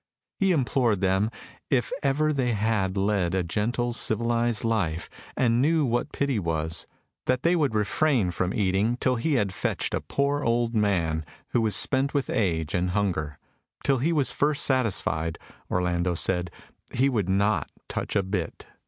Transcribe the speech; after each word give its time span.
He 0.39 0.51
implored 0.51 0.99
them, 0.99 1.29
if 1.69 1.91
ever 2.01 2.33
they 2.33 2.53
had 2.53 2.97
led 2.97 3.35
a 3.35 3.43
gentle, 3.43 3.93
civilised 3.93 4.63
life, 4.63 5.11
and 5.37 5.61
knew 5.61 5.85
what 5.85 6.11
pity 6.11 6.39
was, 6.39 6.87
that 7.27 7.43
they 7.43 7.55
would 7.55 7.75
refrain 7.75 8.31
from 8.31 8.51
eating 8.51 8.97
till 8.97 9.17
he 9.17 9.35
had 9.35 9.53
fetched 9.53 9.93
a 9.93 10.01
poor 10.01 10.43
old 10.43 10.73
man, 10.73 11.23
who 11.49 11.61
was 11.61 11.75
spent 11.75 12.15
with 12.15 12.31
age 12.31 12.73
and 12.73 12.89
hunger. 12.97 13.37
Till 13.83 13.99
he 13.99 14.11
was 14.11 14.31
first 14.31 14.65
satisfied, 14.65 15.37
Orlando 15.69 16.15
said, 16.15 16.49
he 16.91 17.07
would 17.07 17.29
not 17.29 17.69
touch 17.87 18.15
a 18.15 18.23
bit. 18.23 18.65